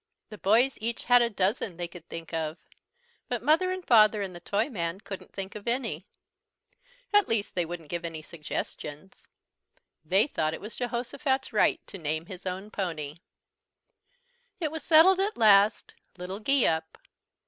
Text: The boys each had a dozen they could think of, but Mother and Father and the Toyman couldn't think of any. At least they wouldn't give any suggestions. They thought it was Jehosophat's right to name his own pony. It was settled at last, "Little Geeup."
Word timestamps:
The 0.29 0.39
boys 0.39 0.79
each 0.81 1.03
had 1.03 1.21
a 1.21 1.29
dozen 1.29 1.77
they 1.77 1.87
could 1.87 2.09
think 2.09 2.33
of, 2.33 2.57
but 3.29 3.43
Mother 3.43 3.71
and 3.71 3.85
Father 3.85 4.23
and 4.23 4.35
the 4.35 4.39
Toyman 4.39 5.01
couldn't 5.01 5.31
think 5.31 5.53
of 5.53 5.67
any. 5.67 6.07
At 7.13 7.27
least 7.27 7.53
they 7.53 7.65
wouldn't 7.67 7.89
give 7.89 8.03
any 8.03 8.23
suggestions. 8.23 9.27
They 10.03 10.25
thought 10.25 10.55
it 10.55 10.59
was 10.61 10.75
Jehosophat's 10.75 11.53
right 11.53 11.85
to 11.85 11.99
name 11.99 12.25
his 12.25 12.47
own 12.47 12.71
pony. 12.71 13.17
It 14.59 14.71
was 14.71 14.81
settled 14.81 15.19
at 15.19 15.37
last, 15.37 15.93
"Little 16.17 16.39
Geeup." 16.39 16.97